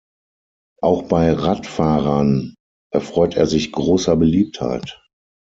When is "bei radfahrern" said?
1.09-2.55